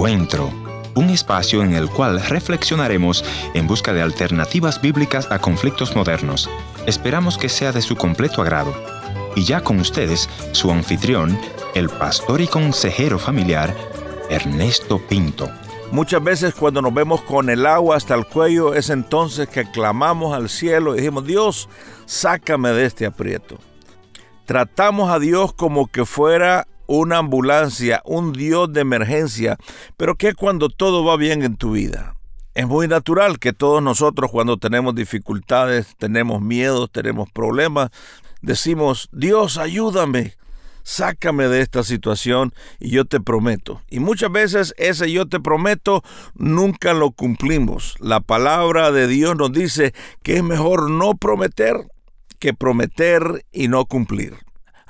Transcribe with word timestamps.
Encuentro, 0.00 0.50
un 0.94 1.10
espacio 1.10 1.62
en 1.62 1.74
el 1.74 1.90
cual 1.90 2.22
reflexionaremos 2.22 3.22
en 3.52 3.66
busca 3.66 3.92
de 3.92 4.00
alternativas 4.00 4.80
bíblicas 4.80 5.30
a 5.30 5.40
conflictos 5.40 5.94
modernos. 5.94 6.48
Esperamos 6.86 7.36
que 7.36 7.50
sea 7.50 7.70
de 7.70 7.82
su 7.82 7.96
completo 7.96 8.40
agrado. 8.40 8.72
Y 9.36 9.44
ya 9.44 9.60
con 9.60 9.78
ustedes, 9.78 10.30
su 10.52 10.70
anfitrión, 10.70 11.38
el 11.74 11.90
pastor 11.90 12.40
y 12.40 12.46
consejero 12.46 13.18
familiar, 13.18 13.76
Ernesto 14.30 15.06
Pinto. 15.06 15.50
Muchas 15.92 16.24
veces 16.24 16.54
cuando 16.54 16.80
nos 16.80 16.94
vemos 16.94 17.20
con 17.20 17.50
el 17.50 17.66
agua 17.66 17.98
hasta 17.98 18.14
el 18.14 18.24
cuello 18.24 18.72
es 18.72 18.88
entonces 18.88 19.50
que 19.50 19.70
clamamos 19.70 20.34
al 20.34 20.48
cielo 20.48 20.94
y 20.94 21.00
decimos, 21.00 21.26
Dios, 21.26 21.68
sácame 22.06 22.70
de 22.70 22.86
este 22.86 23.04
aprieto. 23.04 23.58
Tratamos 24.46 25.10
a 25.10 25.18
Dios 25.18 25.52
como 25.52 25.88
que 25.88 26.06
fuera 26.06 26.66
una 26.90 27.18
ambulancia, 27.18 28.02
un 28.04 28.32
Dios 28.32 28.72
de 28.72 28.80
emergencia, 28.80 29.56
pero 29.96 30.16
¿qué 30.16 30.34
cuando 30.34 30.68
todo 30.68 31.04
va 31.04 31.16
bien 31.16 31.44
en 31.44 31.56
tu 31.56 31.70
vida? 31.70 32.16
Es 32.54 32.66
muy 32.66 32.88
natural 32.88 33.38
que 33.38 33.52
todos 33.52 33.80
nosotros 33.80 34.28
cuando 34.32 34.56
tenemos 34.56 34.96
dificultades, 34.96 35.94
tenemos 35.98 36.42
miedos, 36.42 36.90
tenemos 36.90 37.30
problemas, 37.30 37.90
decimos, 38.42 39.08
Dios, 39.12 39.56
ayúdame 39.56 40.34
sácame 40.82 41.46
de 41.46 41.60
esta 41.60 41.84
situación 41.84 42.52
y 42.80 42.90
yo 42.90 43.04
te 43.04 43.20
prometo. 43.20 43.80
Y 43.88 44.00
muchas 44.00 44.32
veces 44.32 44.74
ese 44.76 45.12
yo 45.12 45.28
te 45.28 45.38
prometo 45.38 46.02
nunca 46.34 46.94
lo 46.94 47.12
cumplimos. 47.12 47.94
La 48.00 48.18
palabra 48.18 48.90
de 48.90 49.06
Dios 49.06 49.36
nos 49.36 49.52
dice 49.52 49.94
que 50.24 50.38
es 50.38 50.42
mejor 50.42 50.90
no 50.90 51.14
prometer 51.14 51.76
que 52.40 52.54
prometer 52.54 53.44
y 53.52 53.68
no 53.68 53.84
cumplir. 53.84 54.34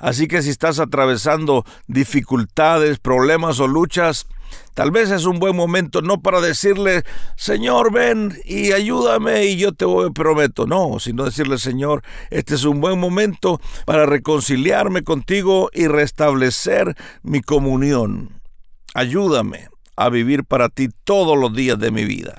Así 0.01 0.27
que 0.27 0.41
si 0.41 0.49
estás 0.49 0.79
atravesando 0.79 1.63
dificultades, 1.87 2.99
problemas 2.99 3.59
o 3.59 3.67
luchas, 3.67 4.27
Tal 4.73 4.91
vez 4.91 5.11
es 5.11 5.25
un 5.25 5.39
buen 5.39 5.55
momento 5.55 6.01
no 6.01 6.21
para 6.21 6.39
decirle, 6.39 7.03
Señor, 7.35 7.91
ven 7.91 8.37
y 8.45 8.71
ayúdame 8.71 9.45
y 9.45 9.57
yo 9.57 9.73
te 9.73 9.85
voy, 9.85 10.11
prometo. 10.11 10.65
No, 10.65 10.97
sino 10.99 11.25
decirle, 11.25 11.57
Señor, 11.57 12.03
este 12.29 12.55
es 12.55 12.63
un 12.63 12.79
buen 12.79 12.99
momento 12.99 13.59
para 13.85 14.05
reconciliarme 14.05 15.03
contigo 15.03 15.69
y 15.73 15.87
restablecer 15.87 16.95
mi 17.21 17.41
comunión. 17.41 18.41
Ayúdame 18.93 19.69
a 19.95 20.09
vivir 20.09 20.45
para 20.45 20.69
ti 20.69 20.89
todos 21.03 21.37
los 21.37 21.53
días 21.53 21.77
de 21.77 21.91
mi 21.91 22.05
vida. 22.05 22.35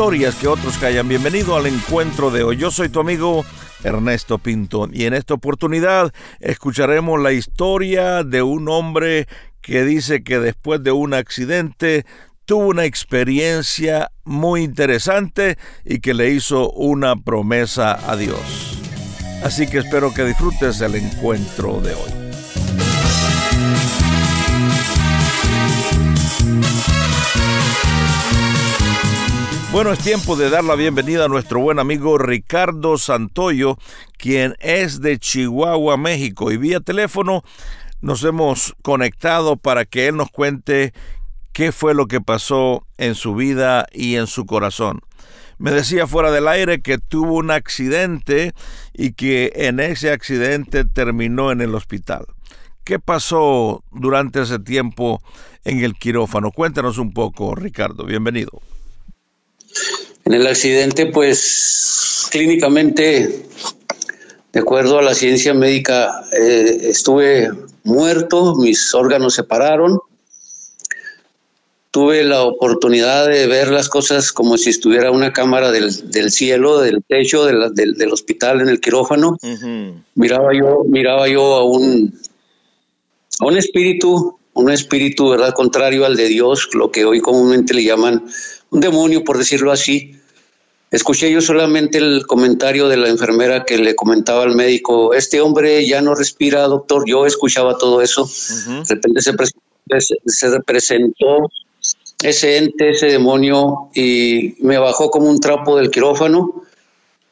Historias 0.00 0.34
que 0.34 0.48
otros 0.48 0.78
callan. 0.78 1.08
Bienvenido 1.08 1.56
al 1.56 1.66
encuentro 1.66 2.30
de 2.30 2.42
hoy. 2.42 2.56
Yo 2.56 2.70
soy 2.70 2.88
tu 2.88 3.00
amigo 3.00 3.44
Ernesto 3.84 4.38
Pinto 4.38 4.88
y 4.90 5.04
en 5.04 5.14
esta 5.14 5.34
oportunidad 5.34 6.12
escucharemos 6.38 7.20
la 7.20 7.32
historia 7.32 8.24
de 8.24 8.40
un 8.40 8.68
hombre 8.68 9.26
que 9.60 9.84
dice 9.84 10.22
que 10.22 10.38
después 10.38 10.82
de 10.82 10.92
un 10.92 11.12
accidente 11.12 12.06
tuvo 12.44 12.68
una 12.68 12.84
experiencia 12.84 14.10
muy 14.24 14.62
interesante 14.62 15.58
y 15.84 16.00
que 16.00 16.14
le 16.14 16.30
hizo 16.30 16.70
una 16.70 17.16
promesa 17.16 17.98
a 18.10 18.16
Dios. 18.16 18.78
Así 19.44 19.66
que 19.66 19.78
espero 19.78 20.14
que 20.14 20.24
disfrutes 20.24 20.80
el 20.80 20.94
encuentro 20.94 21.80
de 21.80 21.94
hoy. 21.94 22.19
Bueno, 29.72 29.92
es 29.92 30.00
tiempo 30.00 30.34
de 30.34 30.50
dar 30.50 30.64
la 30.64 30.74
bienvenida 30.74 31.26
a 31.26 31.28
nuestro 31.28 31.60
buen 31.60 31.78
amigo 31.78 32.18
Ricardo 32.18 32.98
Santoyo, 32.98 33.78
quien 34.18 34.56
es 34.58 35.00
de 35.00 35.18
Chihuahua, 35.18 35.96
México, 35.96 36.50
y 36.50 36.56
vía 36.56 36.80
teléfono 36.80 37.44
nos 38.00 38.24
hemos 38.24 38.74
conectado 38.82 39.56
para 39.56 39.84
que 39.84 40.08
él 40.08 40.16
nos 40.16 40.30
cuente 40.30 40.92
qué 41.52 41.70
fue 41.70 41.94
lo 41.94 42.06
que 42.06 42.20
pasó 42.20 42.86
en 42.98 43.14
su 43.14 43.34
vida 43.34 43.86
y 43.92 44.16
en 44.16 44.26
su 44.26 44.46
corazón. 44.46 45.00
Me 45.58 45.70
decía 45.70 46.06
fuera 46.06 46.30
del 46.30 46.48
aire 46.48 46.80
que 46.80 46.98
tuvo 46.98 47.34
un 47.34 47.50
accidente 47.50 48.54
y 48.94 49.12
que 49.12 49.52
en 49.54 49.78
ese 49.78 50.10
accidente 50.10 50.84
terminó 50.84 51.52
en 51.52 51.60
el 51.60 51.74
hospital. 51.74 52.26
¿Qué 52.90 52.98
pasó 52.98 53.84
durante 53.92 54.42
ese 54.42 54.58
tiempo 54.58 55.22
en 55.64 55.84
el 55.84 55.94
quirófano? 55.94 56.50
Cuéntanos 56.50 56.98
un 56.98 57.12
poco, 57.12 57.54
Ricardo. 57.54 58.04
Bienvenido. 58.04 58.50
En 60.24 60.34
el 60.34 60.44
accidente, 60.48 61.06
pues 61.06 62.26
clínicamente, 62.32 63.46
de 64.52 64.58
acuerdo 64.58 64.98
a 64.98 65.02
la 65.02 65.14
ciencia 65.14 65.54
médica, 65.54 66.24
eh, 66.32 66.88
estuve 66.90 67.52
muerto, 67.84 68.56
mis 68.56 68.92
órganos 68.92 69.34
se 69.34 69.44
pararon. 69.44 70.00
Tuve 71.92 72.24
la 72.24 72.42
oportunidad 72.42 73.28
de 73.28 73.46
ver 73.46 73.68
las 73.70 73.88
cosas 73.88 74.32
como 74.32 74.58
si 74.58 74.70
estuviera 74.70 75.12
una 75.12 75.32
cámara 75.32 75.70
del, 75.70 75.92
cielo, 76.32 76.80
del 76.80 77.04
techo 77.06 77.44
del, 77.44 78.12
hospital 78.12 78.62
en 78.62 78.68
el 78.68 78.80
quirófano. 78.80 79.36
Miraba 80.16 80.50
yo, 80.52 80.82
miraba 80.88 81.28
yo 81.28 81.54
a 81.54 81.64
un, 81.64 82.12
a 83.40 83.46
un 83.46 83.56
espíritu, 83.56 84.38
un 84.52 84.70
espíritu, 84.70 85.30
verdad, 85.30 85.54
contrario 85.54 86.04
al 86.04 86.16
de 86.16 86.28
Dios, 86.28 86.68
lo 86.74 86.90
que 86.90 87.04
hoy 87.04 87.20
comúnmente 87.20 87.74
le 87.74 87.84
llaman 87.84 88.24
un 88.70 88.80
demonio, 88.80 89.24
por 89.24 89.38
decirlo 89.38 89.72
así. 89.72 90.16
Escuché 90.90 91.30
yo 91.30 91.40
solamente 91.40 91.98
el 91.98 92.26
comentario 92.26 92.88
de 92.88 92.96
la 92.96 93.08
enfermera 93.08 93.64
que 93.64 93.78
le 93.78 93.94
comentaba 93.94 94.42
al 94.42 94.56
médico, 94.56 95.14
este 95.14 95.40
hombre 95.40 95.86
ya 95.86 96.02
no 96.02 96.14
respira, 96.14 96.66
doctor. 96.66 97.04
Yo 97.06 97.26
escuchaba 97.26 97.78
todo 97.78 98.02
eso. 98.02 98.28
De 98.66 98.94
repente 98.94 99.20
se, 99.22 99.32
se 100.26 100.50
representó 100.50 101.48
ese 102.22 102.58
ente, 102.58 102.90
ese 102.90 103.06
demonio, 103.06 103.90
y 103.94 104.56
me 104.60 104.78
bajó 104.78 105.10
como 105.10 105.30
un 105.30 105.40
trapo 105.40 105.76
del 105.76 105.90
quirófano. 105.90 106.64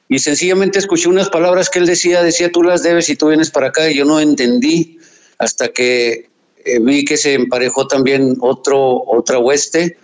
Y 0.08 0.20
sencillamente 0.20 0.78
escuché 0.78 1.08
unas 1.08 1.28
palabras 1.28 1.68
que 1.68 1.80
él 1.80 1.86
decía, 1.86 2.22
decía, 2.22 2.50
tú 2.50 2.62
las 2.62 2.82
debes 2.82 3.10
y 3.10 3.16
tú 3.16 3.28
vienes 3.28 3.50
para 3.50 3.68
acá, 3.68 3.90
y 3.90 3.96
yo 3.96 4.04
no 4.04 4.20
entendí 4.20 4.98
hasta 5.38 5.68
que 5.68 6.28
eh, 6.64 6.78
vi 6.80 7.04
que 7.04 7.16
se 7.16 7.34
emparejó 7.34 7.86
también 7.86 8.36
otro, 8.40 9.02
otra 9.06 9.38
hueste 9.38 9.96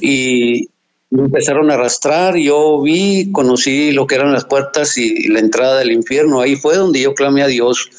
y 0.00 0.68
me 1.10 1.24
empezaron 1.24 1.70
a 1.70 1.74
arrastrar, 1.74 2.36
yo 2.36 2.80
vi, 2.80 3.32
conocí 3.32 3.90
lo 3.90 4.06
que 4.06 4.14
eran 4.14 4.32
las 4.32 4.44
puertas 4.44 4.96
y 4.96 5.26
la 5.28 5.40
entrada 5.40 5.78
del 5.78 5.90
infierno, 5.90 6.40
ahí 6.40 6.54
fue 6.54 6.76
donde 6.76 7.00
yo 7.00 7.14
clamé 7.14 7.42
a 7.42 7.48
Dios. 7.48 7.90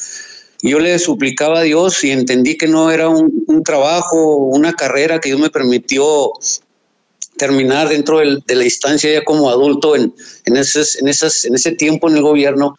Yo 0.61 0.79
le 0.79 0.97
suplicaba 0.99 1.59
a 1.59 1.63
Dios 1.63 2.03
y 2.03 2.11
entendí 2.11 2.55
que 2.55 2.67
no 2.67 2.91
era 2.91 3.09
un, 3.09 3.63
trabajo, 3.65 4.37
una 4.37 4.73
carrera 4.73 5.19
que 5.19 5.29
Dios 5.29 5.41
me 5.41 5.49
permitió 5.49 6.31
terminar 7.35 7.89
dentro 7.89 8.19
de 8.19 8.55
la 8.55 8.63
instancia 8.63 9.11
ya 9.11 9.23
como 9.25 9.49
adulto 9.49 9.95
en, 9.95 10.13
en, 10.45 10.57
esas, 10.57 10.95
en, 10.97 11.07
esas, 11.07 11.45
en 11.45 11.55
ese 11.55 11.71
tiempo 11.71 12.09
en 12.09 12.17
el 12.17 12.21
gobierno. 12.21 12.77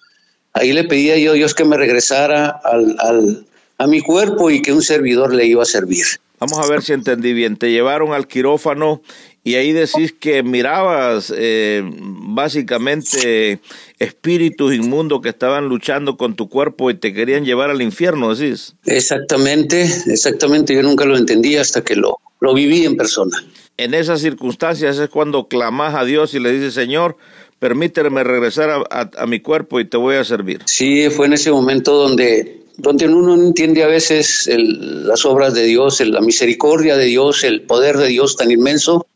Ahí 0.53 0.73
le 0.73 0.85
pedía 0.85 1.19
yo 1.19 1.33
a 1.33 1.35
Dios 1.35 1.55
que 1.55 1.65
me 1.65 1.77
regresara 1.77 2.49
al, 2.49 2.97
al, 3.01 3.47
a 3.83 3.87
mi 3.87 4.01
cuerpo 4.01 4.51
y 4.51 4.63
que 4.63 4.73
un 4.73 4.83
servidor 4.83 5.35
le 5.35 5.47
iba 5.47 5.63
a 5.63 5.67
servir. 5.67 6.05
Vamos 6.39 6.59
a 6.59 6.69
ver 6.69 6.83
si 6.83 6.93
entendí 6.93 7.33
bien. 7.33 7.57
Te 7.57 7.71
llevaron 7.71 8.13
al 8.13 8.27
quirófano 8.27 9.03
y 9.45 9.55
ahí 9.55 9.73
decís 9.73 10.13
que 10.13 10.43
mirabas 10.43 11.33
eh, 11.37 11.83
básicamente 11.85 13.61
espíritus 13.99 14.75
inmundos 14.75 15.21
que 15.21 15.29
estaban 15.29 15.69
luchando 15.69 16.17
con 16.17 16.35
tu 16.35 16.49
cuerpo 16.49 16.91
y 16.91 16.95
te 16.95 17.13
querían 17.13 17.45
llevar 17.45 17.71
al 17.71 17.83
infierno, 17.83 18.35
decís. 18.35 18.75
Exactamente, 18.87 19.83
exactamente. 20.07 20.75
Yo 20.75 20.83
nunca 20.83 21.05
lo 21.05 21.17
entendí 21.17 21.57
hasta 21.57 21.83
que 21.83 21.97
lo, 21.97 22.19
lo 22.41 22.55
viví 22.55 22.85
en 22.85 22.97
persona. 22.97 23.45
En 23.77 23.95
esas 23.95 24.21
circunstancias 24.21 24.99
es 24.99 25.09
cuando 25.09 25.49
clamas 25.49 25.95
a 25.95 26.05
Dios 26.05 26.35
y 26.35 26.41
le 26.41 26.53
dices, 26.53 26.75
Señor, 26.75 27.17
permíteme 27.59 28.23
regresar 28.23 28.85
a 28.91 29.27
mi 29.27 29.41
cuerpo 29.41 29.81
y 29.81 29.85
te 29.85 29.97
voy 29.97 30.17
a 30.17 30.25
servir. 30.25 30.63
Sí, 30.67 31.09
fue 31.11 31.27
en 31.27 31.33
ese 31.33 31.51
momento 31.51 31.95
donde 31.95 32.62
donde 32.77 33.07
uno 33.07 33.37
no 33.37 33.43
entiende 33.43 33.83
a 33.83 33.87
veces 33.87 34.49
las 34.57 35.25
obras 35.25 35.55
de 35.55 35.65
Dios, 35.65 36.01
la 36.01 36.21
misericordia 36.21 36.97
de 36.97 37.07
Dios, 37.07 37.45
el 37.45 37.63
poder 37.63 37.97
de 37.99 38.09
Dios 38.09 38.37
tan 38.37 38.51
inmenso 38.51 39.07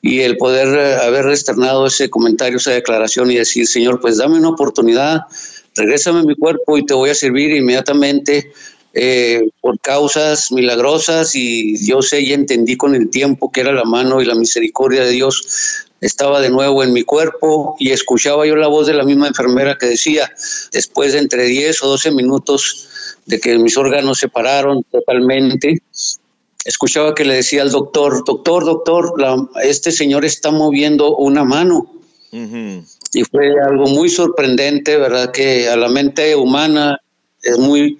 y 0.00 0.20
el 0.20 0.36
poder 0.36 0.78
eh, 0.78 0.94
haber 0.96 1.28
externado 1.28 1.86
ese 1.86 2.10
comentario, 2.10 2.56
esa 2.56 2.72
declaración 2.72 3.30
y 3.30 3.36
decir, 3.36 3.66
Señor, 3.66 4.00
pues 4.00 4.16
dame 4.16 4.36
una 4.36 4.48
oportunidad, 4.48 5.20
regrésame 5.76 6.24
mi 6.24 6.34
cuerpo 6.34 6.76
y 6.76 6.84
te 6.84 6.94
voy 6.94 7.10
a 7.10 7.14
servir 7.14 7.52
inmediatamente 7.52 8.52
eh, 8.94 9.48
por 9.60 9.78
causas 9.78 10.50
milagrosas 10.52 11.34
y 11.34 11.82
yo 11.86 12.02
sé 12.02 12.20
y 12.20 12.32
entendí 12.32 12.76
con 12.76 12.94
el 12.94 13.08
tiempo 13.10 13.50
que 13.50 13.60
era 13.60 13.72
la 13.72 13.84
mano 13.84 14.20
y 14.20 14.26
la 14.26 14.34
misericordia 14.34 15.04
de 15.04 15.12
Dios 15.12 15.86
estaba 16.02 16.40
de 16.40 16.50
nuevo 16.50 16.82
en 16.82 16.92
mi 16.92 17.04
cuerpo 17.04 17.76
y 17.78 17.92
escuchaba 17.92 18.44
yo 18.44 18.56
la 18.56 18.66
voz 18.66 18.88
de 18.88 18.92
la 18.92 19.04
misma 19.04 19.28
enfermera 19.28 19.78
que 19.78 19.86
decía, 19.86 20.30
después 20.72 21.12
de 21.12 21.20
entre 21.20 21.44
10 21.44 21.82
o 21.84 21.88
12 21.88 22.10
minutos 22.10 22.88
de 23.24 23.38
que 23.38 23.56
mis 23.56 23.78
órganos 23.78 24.18
se 24.18 24.28
pararon 24.28 24.82
totalmente, 24.90 25.80
escuchaba 26.64 27.14
que 27.14 27.24
le 27.24 27.36
decía 27.36 27.62
al 27.62 27.70
doctor, 27.70 28.24
doctor, 28.24 28.64
doctor, 28.64 29.14
este 29.62 29.92
señor 29.92 30.24
está 30.24 30.50
moviendo 30.50 31.16
una 31.16 31.44
mano. 31.44 31.88
y 32.32 33.24
fue 33.24 33.52
algo 33.64 33.86
muy 33.86 34.08
sorprendente, 34.08 34.96
¿verdad? 34.96 35.30
Que 35.30 35.68
a 35.68 35.76
la 35.76 35.88
mente 35.88 36.34
humana 36.34 36.98
es 37.42 37.58
muy 37.58 37.96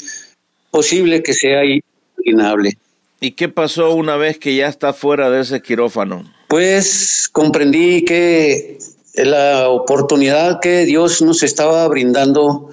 posible 0.72 1.22
que 1.22 1.34
sea 1.34 1.62
inimaginable. 1.64 2.76
¿Y 3.20 3.32
qué 3.32 3.48
pasó 3.48 3.94
una 3.94 4.16
vez 4.16 4.38
que 4.38 4.56
ya 4.56 4.66
está 4.66 4.92
fuera 4.92 5.30
de 5.30 5.42
ese 5.42 5.62
quirófano? 5.62 6.24
Pues 6.52 7.30
comprendí 7.32 8.04
que 8.04 8.76
la 9.14 9.70
oportunidad 9.70 10.60
que 10.60 10.84
Dios 10.84 11.22
nos 11.22 11.42
estaba 11.42 11.88
brindando 11.88 12.68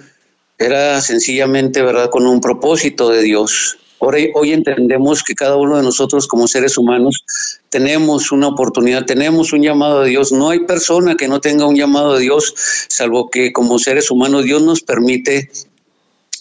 era 0.58 1.00
sencillamente, 1.00 1.82
¿verdad?, 1.82 2.10
con 2.10 2.28
un 2.28 2.42
propósito 2.42 3.08
de 3.08 3.22
Dios. 3.22 3.78
Hoy, 4.00 4.32
hoy 4.36 4.52
entendemos 4.52 5.24
que 5.24 5.34
cada 5.34 5.56
uno 5.56 5.78
de 5.78 5.84
nosotros 5.84 6.28
como 6.28 6.50
seres 6.50 6.78
humanos 6.78 7.24
tenemos 7.70 8.34
una 8.34 8.50
oportunidad, 8.50 9.06
tenemos 9.06 9.54
un 9.54 9.62
llamado 9.62 10.02
de 10.02 10.10
Dios. 10.10 10.34
No 10.34 10.50
hay 10.50 10.66
persona 10.66 11.16
que 11.16 11.30
no 11.30 11.40
tenga 11.40 11.66
un 11.66 11.78
llamado 11.78 12.16
de 12.16 12.24
Dios, 12.24 12.54
salvo 12.90 13.30
que 13.30 13.54
como 13.54 13.80
seres 13.80 14.12
humanos 14.12 14.44
Dios 14.44 14.62
nos 14.62 14.82
permite 14.82 15.50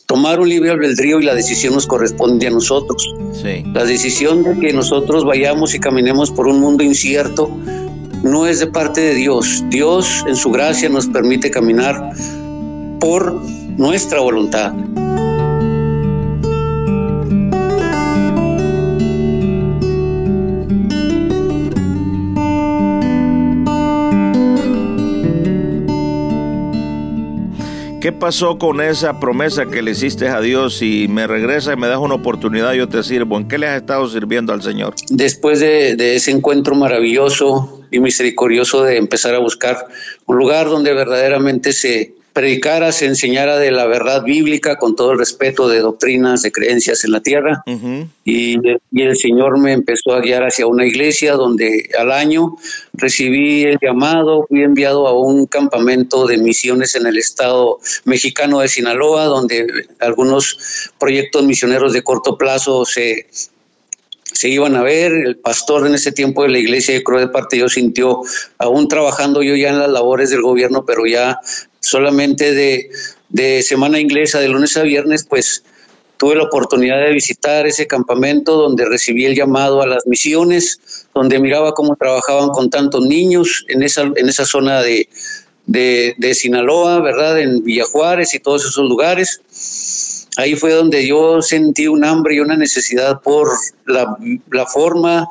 tomar 0.08 0.40
un 0.40 0.48
libre 0.48 0.70
albedrío 0.70 1.20
y 1.20 1.24
la 1.24 1.34
decisión 1.34 1.74
nos 1.74 1.86
corresponde 1.86 2.46
a 2.46 2.50
nosotros. 2.50 3.14
La 3.74 3.84
decisión 3.84 4.42
de 4.42 4.58
que 4.58 4.72
nosotros 4.72 5.22
vayamos 5.22 5.74
y 5.74 5.80
caminemos 5.80 6.30
por 6.30 6.48
un 6.48 6.60
mundo 6.60 6.82
incierto 6.82 7.54
no 8.24 8.46
es 8.46 8.58
de 8.58 8.68
parte 8.68 9.02
de 9.02 9.14
Dios. 9.14 9.62
Dios 9.68 10.24
en 10.26 10.34
su 10.34 10.50
gracia 10.50 10.88
nos 10.88 11.08
permite 11.08 11.50
caminar 11.50 12.12
por 12.98 13.34
nuestra 13.76 14.20
voluntad. 14.20 14.72
¿Qué 28.08 28.12
pasó 28.12 28.56
con 28.56 28.80
esa 28.80 29.20
promesa 29.20 29.66
que 29.66 29.82
le 29.82 29.90
hiciste 29.90 30.28
a 30.28 30.40
Dios? 30.40 30.78
Si 30.78 31.06
me 31.08 31.26
regresa 31.26 31.74
y 31.74 31.76
me 31.76 31.88
das 31.88 31.98
una 31.98 32.14
oportunidad, 32.14 32.72
yo 32.72 32.88
te 32.88 33.02
sirvo. 33.02 33.36
¿En 33.36 33.46
qué 33.46 33.58
le 33.58 33.66
has 33.66 33.76
estado 33.76 34.08
sirviendo 34.08 34.54
al 34.54 34.62
Señor? 34.62 34.94
Después 35.10 35.60
de, 35.60 35.94
de 35.94 36.16
ese 36.16 36.30
encuentro 36.30 36.74
maravilloso 36.74 37.82
y 37.90 38.00
misericordioso 38.00 38.82
de 38.82 38.96
empezar 38.96 39.34
a 39.34 39.40
buscar 39.40 39.88
un 40.24 40.38
lugar 40.38 40.70
donde 40.70 40.94
verdaderamente 40.94 41.74
se, 41.74 42.14
predicara, 42.38 42.92
se 42.92 43.06
enseñara 43.06 43.58
de 43.58 43.72
la 43.72 43.86
verdad 43.86 44.22
bíblica 44.22 44.76
con 44.76 44.94
todo 44.94 45.10
el 45.10 45.18
respeto 45.18 45.68
de 45.68 45.80
doctrinas, 45.80 46.40
de 46.42 46.52
creencias 46.52 47.02
en 47.02 47.10
la 47.10 47.20
tierra. 47.20 47.64
y, 48.24 48.54
el 48.94 49.16
Señor 49.16 49.58
me 49.58 49.72
empezó 49.72 50.12
a 50.12 50.20
guiar 50.20 50.44
hacia 50.44 50.68
una 50.68 50.86
iglesia 50.86 51.32
donde 51.32 51.90
al 51.98 52.12
año 52.12 52.56
recibí 52.92 53.64
el 53.64 53.78
llamado, 53.82 54.46
fui 54.48 54.62
enviado 54.62 55.08
a 55.08 55.20
un 55.20 55.46
campamento 55.46 56.28
de 56.28 56.38
misiones 56.38 56.94
en 56.94 57.08
el 57.08 57.18
estado 57.18 57.80
mexicano 58.04 58.60
de 58.60 58.68
Sinaloa, 58.68 59.24
donde 59.24 59.66
algunos 59.98 60.92
proyectos 61.00 61.42
misioneros 61.42 61.92
de 61.92 62.02
corto 62.02 62.38
plazo 62.38 62.84
se 62.84 63.26
se 64.32 64.48
iban 64.48 64.76
a 64.76 64.82
ver. 64.82 65.10
El 65.10 65.36
pastor 65.38 65.86
en 65.86 65.94
ese 65.94 66.12
tiempo 66.12 66.44
de 66.44 66.50
la 66.50 66.58
iglesia 66.58 66.94
de 66.94 67.02
Cruz 67.02 67.20
de 67.20 67.28
Parte 67.28 67.56
Dios 67.56 67.72
sintió, 67.72 68.20
aún 68.58 68.86
trabajando 68.86 69.42
yo 69.42 69.56
ya 69.56 69.70
en 69.70 69.80
las 69.80 69.90
labores 69.90 70.30
del 70.30 70.42
gobierno, 70.42 70.84
pero 70.84 71.06
ya 71.06 71.40
solamente 71.88 72.54
de, 72.54 72.90
de 73.28 73.62
semana 73.62 74.00
inglesa, 74.00 74.40
de 74.40 74.48
lunes 74.48 74.76
a 74.76 74.82
viernes, 74.82 75.24
pues 75.28 75.62
tuve 76.18 76.34
la 76.34 76.42
oportunidad 76.42 76.98
de 77.00 77.12
visitar 77.12 77.66
ese 77.66 77.86
campamento 77.86 78.56
donde 78.56 78.84
recibí 78.84 79.24
el 79.24 79.34
llamado 79.34 79.80
a 79.80 79.86
las 79.86 80.06
misiones, 80.06 81.06
donde 81.14 81.38
miraba 81.38 81.72
cómo 81.72 81.96
trabajaban 81.96 82.50
con 82.50 82.70
tantos 82.70 83.06
niños 83.06 83.64
en 83.68 83.82
esa, 83.82 84.02
en 84.02 84.28
esa 84.28 84.44
zona 84.44 84.82
de, 84.82 85.08
de, 85.66 86.34
Sinaloa, 86.34 87.00
¿verdad? 87.00 87.40
En 87.40 87.62
Villajuárez 87.62 88.34
y 88.34 88.40
todos 88.40 88.66
esos 88.66 88.88
lugares. 88.88 90.26
Ahí 90.36 90.56
fue 90.56 90.72
donde 90.72 91.06
yo 91.06 91.40
sentí 91.40 91.86
un 91.86 92.04
hambre 92.04 92.36
y 92.36 92.40
una 92.40 92.56
necesidad 92.56 93.20
por 93.22 93.48
la, 93.86 94.16
la 94.50 94.66
forma 94.66 95.28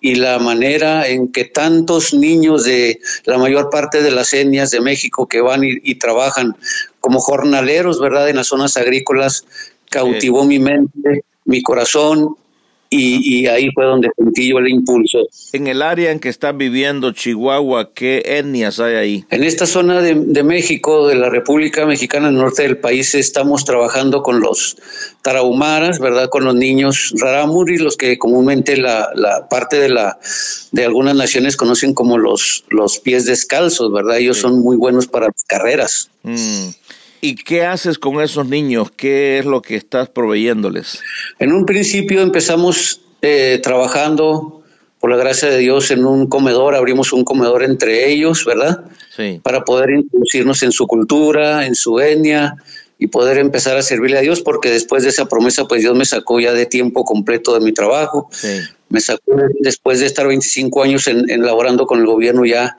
y 0.00 0.14
la 0.14 0.38
manera 0.38 1.08
en 1.08 1.32
que 1.32 1.44
tantos 1.44 2.14
niños 2.14 2.64
de 2.64 3.00
la 3.24 3.38
mayor 3.38 3.70
parte 3.70 4.02
de 4.02 4.10
las 4.10 4.32
etnias 4.32 4.70
de 4.70 4.80
México 4.80 5.26
que 5.26 5.40
van 5.40 5.62
y, 5.64 5.94
trabajan 5.96 6.56
como 7.00 7.20
jornaleros, 7.20 8.00
¿verdad?, 8.00 8.28
en 8.28 8.36
las 8.36 8.48
zonas 8.48 8.76
agrícolas, 8.76 9.44
cautivó 9.90 10.44
mi 10.44 10.58
mente, 10.58 11.24
mi 11.44 11.62
corazón 11.62 12.36
y, 12.90 13.46
ahí 13.46 13.70
fue 13.74 13.84
donde 13.84 14.08
sentí 14.16 14.48
yo 14.48 14.58
el 14.58 14.68
impulso. 14.68 15.26
En 15.52 15.66
el 15.66 15.82
área 15.82 16.10
en 16.10 16.20
que 16.20 16.28
estás 16.28 16.56
viviendo, 16.56 17.12
Chihuahua, 17.12 17.92
¿qué 17.92 18.22
etnias 18.24 18.80
hay 18.80 18.94
ahí? 18.94 19.24
En 19.30 19.44
esta 19.44 19.66
zona 19.66 20.00
de, 20.00 20.42
México, 20.42 21.06
de 21.06 21.14
la 21.14 21.28
República 21.28 21.84
Mexicana, 21.84 22.28
el 22.28 22.36
norte 22.36 22.62
del 22.62 22.78
país, 22.78 23.14
estamos 23.14 23.64
trabajando 23.64 24.22
con 24.22 24.40
los 24.40 24.76
tarahumaras, 25.22 25.98
¿verdad? 25.98 26.28
Con 26.30 26.44
los 26.44 26.54
niños 26.54 27.12
rarámuri, 27.18 27.76
los 27.76 27.96
que 27.96 28.16
comúnmente 28.16 28.76
la, 28.76 29.10
parte 29.50 29.78
de, 29.78 29.90
la, 29.90 30.18
de 30.72 30.84
algunas 30.84 31.14
naciones 31.14 31.56
conocen 31.56 31.92
como 31.92 32.16
los, 32.16 32.64
los 32.70 32.98
pies 32.98 33.26
descalzos, 33.26 33.92
¿verdad? 33.92 34.18
Ellos 34.18 34.38
son 34.38 34.60
muy 34.60 34.76
buenos 34.76 35.06
para 35.06 35.26
las 35.26 35.44
carreras. 35.46 36.10
Mm. 36.22 36.68
¿Y 37.20 37.34
qué 37.34 37.64
haces 37.64 37.98
con 37.98 38.20
esos 38.20 38.46
niños? 38.46 38.90
¿Qué 38.90 39.38
es 39.38 39.44
lo 39.44 39.62
que 39.62 39.76
estás 39.76 40.08
proveyéndoles? 40.08 41.00
En 41.38 41.52
un 41.52 41.66
principio 41.66 42.20
empezamos 42.20 43.00
eh, 43.22 43.60
trabajando, 43.62 44.62
por 45.00 45.10
la 45.10 45.16
gracia 45.16 45.48
de 45.48 45.58
Dios, 45.58 45.90
en 45.90 46.04
un 46.04 46.26
comedor, 46.26 46.74
abrimos 46.74 47.12
un 47.12 47.24
comedor 47.24 47.62
entre 47.62 48.10
ellos, 48.10 48.44
¿verdad? 48.44 48.84
Sí. 49.16 49.40
Para 49.42 49.64
poder 49.64 49.90
introducirnos 49.90 50.62
en 50.62 50.72
su 50.72 50.86
cultura, 50.86 51.66
en 51.66 51.74
su 51.74 52.00
etnia 52.00 52.56
y 52.98 53.06
poder 53.06 53.38
empezar 53.38 53.76
a 53.76 53.82
servirle 53.82 54.18
a 54.18 54.22
Dios, 54.22 54.40
porque 54.40 54.70
después 54.70 55.04
de 55.04 55.10
esa 55.10 55.26
promesa, 55.26 55.66
pues 55.66 55.82
Dios 55.82 55.96
me 55.96 56.04
sacó 56.04 56.40
ya 56.40 56.52
de 56.52 56.66
tiempo 56.66 57.04
completo 57.04 57.54
de 57.54 57.60
mi 57.60 57.72
trabajo. 57.72 58.28
Sí. 58.32 58.60
Me 58.88 59.00
sacó 59.00 59.36
después 59.60 60.00
de 60.00 60.06
estar 60.06 60.26
25 60.26 60.82
años 60.82 61.06
en, 61.06 61.30
en 61.30 61.42
laborando 61.42 61.86
con 61.86 62.00
el 62.00 62.06
gobierno 62.06 62.44
ya 62.44 62.78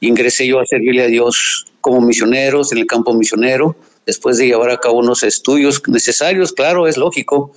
ingresé 0.00 0.46
yo 0.46 0.60
a 0.60 0.66
servirle 0.66 1.04
a 1.04 1.08
Dios 1.08 1.66
como 1.80 2.00
misioneros 2.00 2.72
en 2.72 2.78
el 2.78 2.86
campo 2.86 3.12
misionero, 3.14 3.76
después 4.06 4.38
de 4.38 4.46
llevar 4.46 4.70
a 4.70 4.78
cabo 4.78 4.98
unos 4.98 5.22
estudios 5.22 5.82
necesarios, 5.86 6.52
claro, 6.52 6.86
es 6.86 6.96
lógico, 6.96 7.52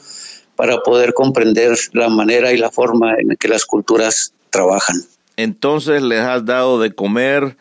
para 0.56 0.80
poder 0.80 1.14
comprender 1.14 1.78
la 1.94 2.10
manera 2.10 2.52
y 2.52 2.58
la 2.58 2.72
forma 2.72 3.16
en 3.18 3.36
que 3.38 3.48
las 3.48 3.66
culturas 3.66 4.34
trabajan. 4.50 4.98
Entonces 5.38 6.02
les 6.02 6.20
has 6.20 6.46
dado 6.46 6.82
de 6.82 6.92
comer, 6.92 7.56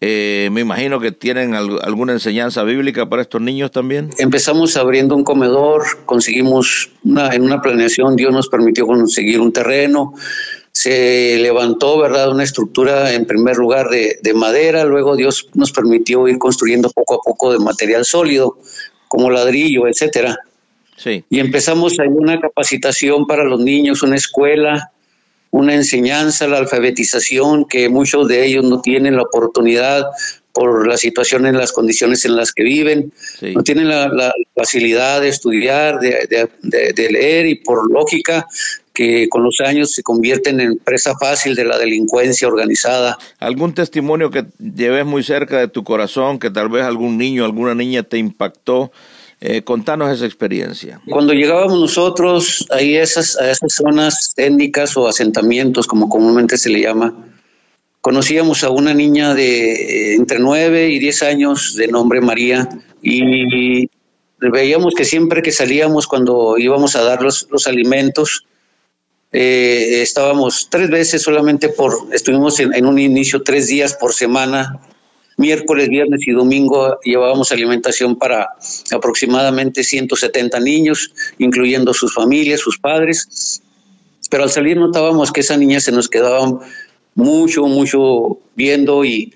eh, 0.00 0.48
me 0.50 0.62
imagino 0.62 0.98
que 0.98 1.12
tienen 1.12 1.54
alguna 1.54 2.12
enseñanza 2.12 2.64
bíblica 2.64 3.08
para 3.08 3.22
estos 3.22 3.40
niños 3.40 3.70
también. 3.70 4.10
Empezamos 4.18 4.76
abriendo 4.76 5.14
un 5.14 5.22
comedor, 5.22 5.84
conseguimos 6.06 6.90
una, 7.04 7.32
en 7.34 7.42
una 7.42 7.62
planeación, 7.62 8.16
Dios 8.16 8.32
nos 8.32 8.48
permitió 8.48 8.86
conseguir 8.86 9.40
un 9.40 9.52
terreno, 9.52 10.14
se 10.72 11.36
levantó, 11.38 11.98
¿verdad?, 11.98 12.30
una 12.30 12.44
estructura 12.44 13.12
en 13.12 13.26
primer 13.26 13.56
lugar 13.56 13.88
de, 13.88 14.34
madera, 14.34 14.84
luego 14.84 15.16
Dios 15.16 15.48
nos 15.54 15.72
permitió 15.72 16.28
ir 16.28 16.38
construyendo 16.38 16.90
poco 16.90 17.14
a 17.14 17.18
poco 17.18 17.52
de 17.52 17.58
material 17.58 18.04
sólido, 18.04 18.58
como 19.08 19.30
ladrillo, 19.30 19.88
etcétera. 19.88 20.38
Sí. 20.96 21.24
Y 21.28 21.40
empezamos 21.40 21.98
ahí 21.98 22.08
una 22.08 22.38
capacitación 22.38 23.26
para 23.26 23.44
los 23.44 23.60
niños, 23.60 24.02
una 24.02 24.16
escuela, 24.16 24.92
una 25.50 25.74
enseñanza, 25.74 26.46
la 26.46 26.58
alfabetización, 26.58 27.64
que 27.64 27.88
muchos 27.88 28.28
de 28.28 28.46
ellos 28.46 28.64
no 28.64 28.80
tienen 28.80 29.16
la 29.16 29.22
oportunidad 29.22 30.04
por 30.52 30.86
la 30.86 30.96
situación 30.96 31.46
en 31.46 31.56
las 31.56 31.72
condiciones 31.72 32.24
en 32.24 32.36
las 32.36 32.52
que 32.52 32.64
viven, 32.64 33.12
no 33.40 33.62
tienen 33.62 33.88
la, 33.88 34.32
facilidad 34.54 35.20
de 35.20 35.28
estudiar, 35.28 35.98
de, 36.00 36.48
de, 36.60 37.10
leer 37.10 37.46
y 37.46 37.54
por 37.56 37.90
lógica 37.90 38.46
que 38.92 39.28
con 39.28 39.44
los 39.44 39.60
años 39.60 39.92
se 39.92 40.02
convierten 40.02 40.60
en 40.60 40.76
presa 40.78 41.16
fácil 41.16 41.54
de 41.54 41.64
la 41.64 41.78
delincuencia 41.78 42.48
organizada. 42.48 43.18
¿Algún 43.38 43.74
testimonio 43.74 44.30
que 44.30 44.46
lleves 44.58 45.06
muy 45.06 45.22
cerca 45.22 45.58
de 45.58 45.68
tu 45.68 45.84
corazón, 45.84 46.38
que 46.38 46.50
tal 46.50 46.68
vez 46.68 46.84
algún 46.84 47.16
niño, 47.16 47.44
alguna 47.44 47.74
niña 47.74 48.02
te 48.02 48.18
impactó? 48.18 48.90
Eh, 49.42 49.62
contanos 49.62 50.12
esa 50.12 50.26
experiencia. 50.26 51.00
Cuando 51.08 51.32
llegábamos 51.32 51.80
nosotros 51.80 52.66
ahí 52.70 52.96
esas, 52.96 53.38
a 53.38 53.50
esas 53.50 53.72
zonas 53.72 54.34
técnicas 54.36 54.94
o 54.98 55.08
asentamientos, 55.08 55.86
como 55.86 56.10
comúnmente 56.10 56.58
se 56.58 56.68
le 56.68 56.82
llama, 56.82 57.14
conocíamos 58.02 58.64
a 58.64 58.70
una 58.70 58.92
niña 58.92 59.32
de 59.34 60.14
entre 60.14 60.40
9 60.40 60.90
y 60.90 60.98
10 60.98 61.22
años 61.22 61.74
de 61.74 61.88
nombre 61.88 62.20
María 62.20 62.68
y 63.00 63.88
veíamos 64.38 64.94
que 64.94 65.06
siempre 65.06 65.40
que 65.40 65.52
salíamos 65.52 66.06
cuando 66.06 66.58
íbamos 66.58 66.94
a 66.96 67.02
dar 67.02 67.22
los, 67.22 67.46
los 67.50 67.66
alimentos, 67.66 68.44
eh, 69.32 70.02
estábamos 70.02 70.68
tres 70.70 70.90
veces 70.90 71.22
solamente 71.22 71.68
por, 71.68 72.08
estuvimos 72.12 72.58
en, 72.58 72.84
un 72.84 72.98
inicio 72.98 73.42
tres 73.42 73.68
días 73.68 73.94
por 73.94 74.12
semana, 74.12 74.80
miércoles, 75.36 75.88
viernes 75.88 76.20
y 76.26 76.32
domingo 76.32 76.98
llevábamos 77.04 77.52
alimentación 77.52 78.16
para 78.16 78.48
aproximadamente 78.92 79.84
170 79.84 80.58
niños, 80.60 81.12
incluyendo 81.38 81.94
sus 81.94 82.12
familias, 82.12 82.60
sus 82.60 82.78
padres. 82.78 83.62
Pero 84.28 84.42
al 84.42 84.50
salir 84.50 84.76
notábamos 84.76 85.32
que 85.32 85.40
esa 85.40 85.56
niña 85.56 85.80
se 85.80 85.92
nos 85.92 86.08
quedaba 86.08 86.60
mucho, 87.14 87.66
mucho 87.66 88.38
viendo 88.54 89.04
y 89.04 89.32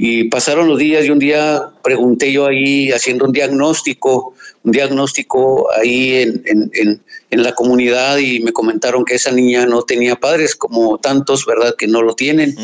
Y 0.00 0.24
pasaron 0.24 0.68
los 0.68 0.78
días 0.78 1.04
y 1.04 1.10
un 1.10 1.18
día 1.18 1.60
pregunté 1.82 2.32
yo 2.32 2.46
ahí 2.46 2.92
haciendo 2.92 3.24
un 3.24 3.32
diagnóstico, 3.32 4.34
un 4.62 4.70
diagnóstico 4.70 5.68
ahí 5.72 6.14
en, 6.14 6.42
en, 6.46 7.02
en, 7.30 7.42
la 7.42 7.52
comunidad 7.52 8.16
y 8.18 8.38
me 8.38 8.52
comentaron 8.52 9.04
que 9.04 9.16
esa 9.16 9.32
niña 9.32 9.66
no 9.66 9.82
tenía 9.82 10.14
padres 10.14 10.54
como 10.54 10.98
tantos, 10.98 11.44
¿verdad? 11.44 11.74
Que 11.76 11.88
no 11.88 12.02
lo 12.02 12.14
tienen. 12.14 12.54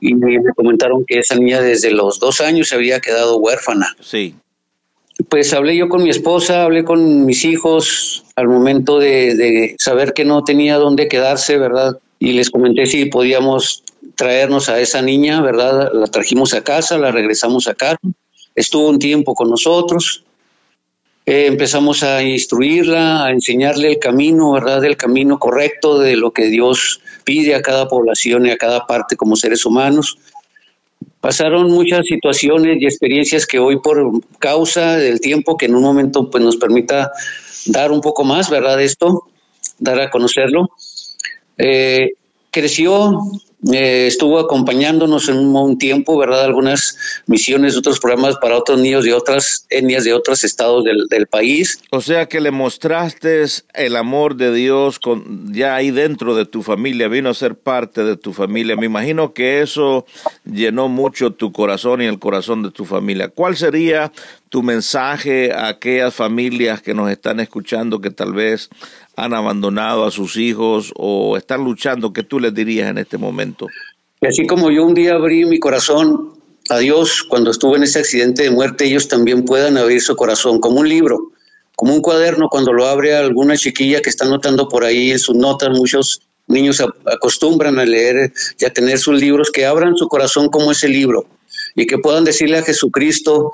Y 0.00 0.14
me 0.14 0.38
comentaron 0.56 1.04
que 1.04 1.18
esa 1.18 1.34
niña 1.34 1.60
desde 1.60 1.90
los 1.90 2.18
dos 2.18 2.40
años 2.40 2.68
se 2.68 2.76
había 2.76 2.98
quedado 3.00 3.36
huérfana. 3.36 3.94
Sí. 4.00 4.34
Pues 5.28 5.52
hablé 5.52 5.76
yo 5.76 5.90
con 5.90 6.02
mi 6.02 6.08
esposa, 6.10 6.64
hablé 6.64 6.82
con 6.84 7.26
mis 7.26 7.44
hijos 7.44 8.24
al 8.36 8.48
momento 8.48 8.98
de, 8.98 9.34
de 9.34 9.76
saber 9.78 10.14
que 10.14 10.24
no 10.24 10.44
tenía 10.44 10.78
dónde 10.78 11.08
quedarse, 11.08 11.58
¿verdad? 11.58 11.98
Y 12.24 12.32
les 12.32 12.48
comenté 12.48 12.86
si 12.86 13.04
podíamos 13.04 13.84
traernos 14.14 14.70
a 14.70 14.80
esa 14.80 15.02
niña, 15.02 15.42
¿verdad? 15.42 15.90
La 15.92 16.06
trajimos 16.06 16.54
a 16.54 16.64
casa, 16.64 16.96
la 16.96 17.12
regresamos 17.12 17.68
a 17.68 17.74
casa, 17.74 17.98
estuvo 18.54 18.88
un 18.88 18.98
tiempo 18.98 19.34
con 19.34 19.50
nosotros, 19.50 20.24
eh, 21.26 21.44
empezamos 21.44 22.02
a 22.02 22.22
instruirla, 22.22 23.26
a 23.26 23.30
enseñarle 23.30 23.88
el 23.88 23.98
camino, 23.98 24.52
¿verdad? 24.52 24.82
El 24.86 24.96
camino 24.96 25.38
correcto 25.38 25.98
de 25.98 26.16
lo 26.16 26.30
que 26.30 26.46
Dios 26.46 27.02
pide 27.24 27.54
a 27.54 27.60
cada 27.60 27.88
población 27.88 28.46
y 28.46 28.52
a 28.52 28.56
cada 28.56 28.86
parte 28.86 29.16
como 29.16 29.36
seres 29.36 29.66
humanos. 29.66 30.16
Pasaron 31.20 31.70
muchas 31.70 32.06
situaciones 32.06 32.78
y 32.80 32.86
experiencias 32.86 33.46
que 33.46 33.58
hoy 33.58 33.80
por 33.80 34.22
causa 34.38 34.96
del 34.96 35.20
tiempo 35.20 35.58
que 35.58 35.66
en 35.66 35.74
un 35.74 35.82
momento 35.82 36.30
pues 36.30 36.42
nos 36.42 36.56
permita 36.56 37.12
dar 37.66 37.92
un 37.92 38.00
poco 38.00 38.24
más, 38.24 38.48
¿verdad? 38.48 38.80
Esto, 38.80 39.24
dar 39.78 40.00
a 40.00 40.08
conocerlo. 40.08 40.70
Eh, 41.58 42.14
creció, 42.50 43.20
eh, 43.72 44.06
estuvo 44.06 44.38
acompañándonos 44.38 45.28
en 45.28 45.38
un, 45.38 45.78
tiempo, 45.78 46.18
¿verdad? 46.18 46.44
Algunas 46.44 46.96
misiones, 47.26 47.76
otros 47.76 47.98
programas 47.98 48.36
para 48.36 48.58
otros 48.58 48.78
niños 48.78 49.04
de 49.04 49.14
otras 49.14 49.66
etnias, 49.70 50.04
de 50.04 50.12
otros 50.12 50.44
estados 50.44 50.84
del, 50.84 51.26
país. 51.26 51.80
O 51.90 52.02
sea 52.02 52.26
que 52.26 52.40
le 52.40 52.50
mostraste 52.50 53.44
el 53.72 53.96
amor 53.96 54.36
de 54.36 54.52
Dios 54.52 55.00
ya 55.46 55.74
ahí 55.74 55.90
dentro 55.90 56.34
de 56.34 56.44
tu 56.44 56.62
familia, 56.62 57.08
vino 57.08 57.30
a 57.30 57.34
ser 57.34 57.54
parte 57.54 58.04
de 58.04 58.16
tu 58.16 58.34
familia. 58.34 58.76
Me 58.76 58.86
imagino 58.86 59.32
que 59.32 59.62
eso 59.62 60.04
llenó 60.44 60.88
mucho 60.88 61.30
tu 61.32 61.50
corazón 61.50 62.02
y 62.02 62.06
el 62.06 62.18
corazón 62.18 62.62
de 62.62 62.70
tu 62.70 62.84
familia. 62.84 63.28
¿Cuál 63.28 63.56
sería 63.56 64.12
tu 64.50 64.62
mensaje 64.62 65.52
a 65.52 65.68
aquellas 65.68 66.14
familias 66.14 66.82
que 66.82 66.94
nos 66.94 67.10
están 67.10 67.40
escuchando 67.40 68.00
que 68.00 68.10
tal 68.10 68.32
vez 68.34 68.70
han 69.16 69.32
abandonado 69.34 70.04
a 70.04 70.10
sus 70.10 70.36
hijos 70.36 70.92
o 70.96 71.36
están 71.36 71.64
luchando, 71.64 72.12
¿qué 72.12 72.22
tú 72.22 72.40
les 72.40 72.52
dirías 72.54 72.90
en 72.90 72.98
este 72.98 73.18
momento? 73.18 73.53
Y 74.20 74.26
así 74.26 74.46
como 74.46 74.70
yo 74.70 74.84
un 74.84 74.94
día 74.94 75.14
abrí 75.14 75.44
mi 75.44 75.58
corazón 75.58 76.34
a 76.70 76.78
Dios 76.78 77.22
cuando 77.22 77.50
estuve 77.50 77.76
en 77.76 77.82
ese 77.82 77.98
accidente 77.98 78.44
de 78.44 78.50
muerte, 78.50 78.86
ellos 78.86 79.08
también 79.08 79.44
puedan 79.44 79.76
abrir 79.76 80.00
su 80.00 80.16
corazón, 80.16 80.60
como 80.60 80.80
un 80.80 80.88
libro, 80.88 81.32
como 81.76 81.94
un 81.94 82.00
cuaderno 82.00 82.48
cuando 82.48 82.72
lo 82.72 82.86
abre 82.86 83.14
alguna 83.14 83.56
chiquilla 83.56 84.00
que 84.00 84.10
está 84.10 84.24
notando 84.24 84.68
por 84.68 84.84
ahí 84.84 85.10
en 85.10 85.18
sus 85.18 85.36
notas, 85.36 85.70
muchos 85.70 86.22
niños 86.46 86.82
acostumbran 87.06 87.78
a 87.78 87.84
leer 87.84 88.32
y 88.58 88.64
a 88.64 88.72
tener 88.72 88.98
sus 88.98 89.20
libros, 89.20 89.50
que 89.50 89.66
abran 89.66 89.96
su 89.96 90.08
corazón 90.08 90.48
como 90.48 90.72
ese 90.72 90.88
libro 90.88 91.26
y 91.74 91.86
que 91.86 91.98
puedan 91.98 92.24
decirle 92.24 92.58
a 92.58 92.62
Jesucristo, 92.62 93.52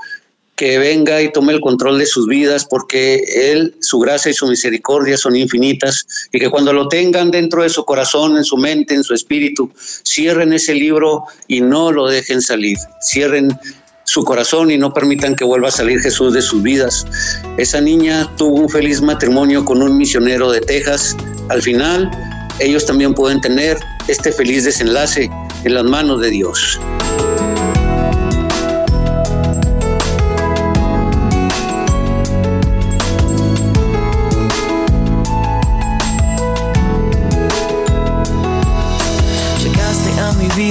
que 0.61 0.79
venga 0.79 1.23
y 1.23 1.33
tome 1.33 1.55
el 1.55 1.61
control 1.63 1.99
de 1.99 2.05
sus 2.05 2.27
vidas, 2.27 2.67
porque 2.69 3.51
Él, 3.51 3.77
su 3.81 3.99
gracia 3.99 4.31
y 4.31 4.35
su 4.35 4.47
misericordia 4.47 5.17
son 5.17 5.35
infinitas, 5.35 6.05
y 6.31 6.39
que 6.39 6.51
cuando 6.51 6.75
lo 6.75 6.87
tengan 6.87 7.31
dentro 7.31 7.63
de 7.63 7.71
su 7.71 7.87
corazón, 7.87 8.37
en 8.37 8.45
su 8.45 8.59
mente, 8.59 8.93
en 8.93 9.03
su 9.03 9.15
espíritu, 9.15 9.71
cierren 10.05 10.53
ese 10.53 10.75
libro 10.75 11.25
y 11.49 11.63
no 11.63 11.93
lo 11.93 12.09
dejen 12.09 12.43
salir, 12.43 12.77
cierren 13.01 13.59
su 14.05 14.23
corazón 14.23 14.71
y 14.71 14.77
no 14.77 14.93
permitan 14.93 15.35
que 15.35 15.47
vuelva 15.47 15.69
a 15.69 15.71
salir 15.71 15.99
Jesús 16.01 16.35
de 16.35 16.43
sus 16.43 16.63
vidas. 16.63 17.07
Esa 17.57 17.81
niña 17.81 18.31
tuvo 18.37 18.57
un 18.57 18.69
feliz 18.69 19.01
matrimonio 19.01 19.65
con 19.65 19.81
un 19.81 19.97
misionero 19.97 20.53
de 20.53 20.61
Texas. 20.61 21.17
Al 21.49 21.63
final, 21.63 22.11
ellos 22.59 22.85
también 22.85 23.15
pueden 23.15 23.41
tener 23.41 23.79
este 24.09 24.31
feliz 24.31 24.65
desenlace 24.65 25.31
en 25.65 25.73
las 25.73 25.85
manos 25.85 26.21
de 26.21 26.29
Dios. 26.29 26.79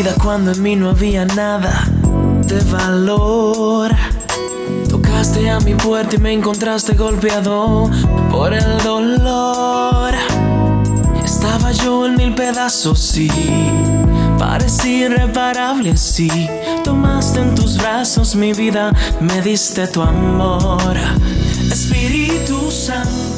Cuando 0.08 0.52
en 0.52 0.64
mí 0.64 0.76
no 0.76 0.90
había 0.90 1.26
nada 1.26 1.84
de 2.48 2.62
valor. 2.72 3.92
Tocaste 4.88 5.50
a 5.50 5.60
mi 5.60 5.74
puerta 5.76 6.16
y 6.16 6.20
me 6.20 6.32
encontraste 6.32 6.94
golpeado 6.94 7.90
por 8.32 8.54
el 8.54 8.78
dolor. 8.84 10.14
Estaba 11.24 11.72
yo 11.74 12.06
en 12.06 12.16
mil 12.16 12.34
pedazos, 12.34 13.00
sí. 13.00 13.30
Parecía 14.38 15.08
irreparable, 15.08 15.98
sí. 15.98 16.48
Tomaste 16.84 17.42
en 17.42 17.56
tus 17.56 17.78
brazos 17.78 18.36
mi 18.36 18.54
vida, 18.54 18.94
me 19.20 19.42
diste 19.42 19.88
tu 19.88 20.02
amor. 20.02 20.96
Espíritu 21.72 22.72
Santo. 22.72 23.29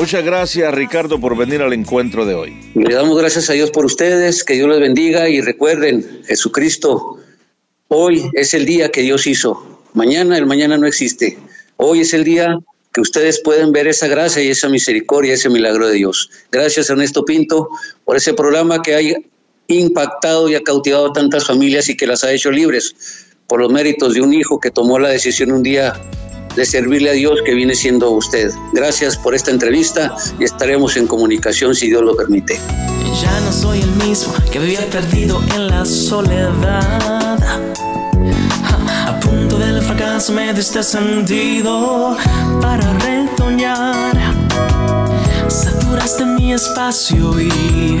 Muchas 0.00 0.24
gracias 0.24 0.72
Ricardo 0.72 1.20
por 1.20 1.36
venir 1.36 1.60
al 1.60 1.74
encuentro 1.74 2.24
de 2.24 2.34
hoy. 2.34 2.56
Le 2.74 2.94
damos 2.94 3.18
gracias 3.18 3.50
a 3.50 3.52
Dios 3.52 3.70
por 3.70 3.84
ustedes, 3.84 4.44
que 4.44 4.54
Dios 4.54 4.66
les 4.70 4.80
bendiga 4.80 5.28
y 5.28 5.42
recuerden, 5.42 6.22
Jesucristo, 6.24 7.18
hoy 7.88 8.30
es 8.32 8.54
el 8.54 8.64
día 8.64 8.90
que 8.90 9.02
Dios 9.02 9.26
hizo. 9.26 9.82
Mañana, 9.92 10.38
el 10.38 10.46
mañana 10.46 10.78
no 10.78 10.86
existe. 10.86 11.36
Hoy 11.76 12.00
es 12.00 12.14
el 12.14 12.24
día 12.24 12.58
que 12.94 13.02
ustedes 13.02 13.42
pueden 13.42 13.72
ver 13.72 13.88
esa 13.88 14.08
gracia 14.08 14.42
y 14.42 14.48
esa 14.48 14.70
misericordia, 14.70 15.34
ese 15.34 15.50
milagro 15.50 15.86
de 15.86 15.96
Dios. 15.96 16.30
Gracias 16.50 16.88
Ernesto 16.88 17.26
Pinto 17.26 17.68
por 18.06 18.16
ese 18.16 18.32
programa 18.32 18.80
que 18.80 18.94
ha 18.94 19.00
impactado 19.68 20.48
y 20.48 20.54
ha 20.54 20.62
cautivado 20.62 21.08
a 21.08 21.12
tantas 21.12 21.46
familias 21.46 21.90
y 21.90 21.96
que 21.98 22.06
las 22.06 22.24
ha 22.24 22.32
hecho 22.32 22.50
libres 22.50 22.94
por 23.46 23.60
los 23.60 23.70
méritos 23.70 24.14
de 24.14 24.22
un 24.22 24.32
hijo 24.32 24.60
que 24.60 24.70
tomó 24.70 24.98
la 24.98 25.10
decisión 25.10 25.52
un 25.52 25.62
día 25.62 25.92
de 26.56 26.64
servirle 26.64 27.10
a 27.10 27.12
Dios 27.12 27.40
que 27.44 27.54
viene 27.54 27.74
siendo 27.74 28.10
usted. 28.10 28.50
Gracias 28.72 29.16
por 29.16 29.34
esta 29.34 29.50
entrevista 29.50 30.14
y 30.38 30.44
estaremos 30.44 30.96
en 30.96 31.06
comunicación 31.06 31.74
si 31.74 31.88
Dios 31.88 32.02
lo 32.02 32.16
permite. 32.16 32.58
Ya 33.22 33.40
no 33.40 33.52
soy 33.52 33.80
el 33.80 33.90
mismo 34.06 34.34
que 34.50 34.58
vivía 34.58 34.86
perdido 34.90 35.42
en 35.54 35.68
la 35.68 35.84
soledad. 35.84 37.38
A 39.06 39.20
punto 39.20 39.58
del 39.58 39.82
fracaso 39.82 40.32
me 40.32 40.52
diste 40.52 40.82
sentido 40.82 42.16
para 42.60 42.92
retoñar. 42.98 44.16
Saturaste 45.48 46.24
mi 46.24 46.52
espacio 46.52 47.40
y 47.40 48.00